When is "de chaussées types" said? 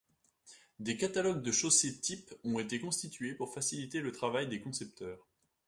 1.43-2.33